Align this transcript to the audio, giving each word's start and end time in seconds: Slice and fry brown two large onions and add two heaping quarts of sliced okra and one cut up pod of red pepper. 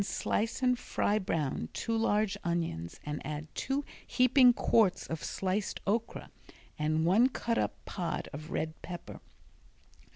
Slice 0.03 0.63
and 0.63 0.79
fry 0.79 1.19
brown 1.19 1.69
two 1.73 1.95
large 1.95 2.35
onions 2.43 2.99
and 3.03 3.23
add 3.23 3.53
two 3.53 3.85
heaping 4.07 4.51
quarts 4.51 5.05
of 5.05 5.23
sliced 5.23 5.79
okra 5.85 6.31
and 6.79 7.05
one 7.05 7.29
cut 7.29 7.59
up 7.59 7.75
pod 7.85 8.27
of 8.33 8.49
red 8.49 8.81
pepper. 8.81 9.19